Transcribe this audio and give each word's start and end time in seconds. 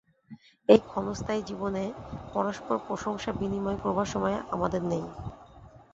এই 0.69 0.79
ক্ষণস্থায়ী 0.85 1.41
জীবনে 1.49 1.83
পরস্পর 2.35 2.75
প্রশংসা-বিনিময় 2.87 3.79
করবার 3.83 4.07
সময় 4.07 4.35
আমাদের 4.51 4.81
নেই। 4.85 5.05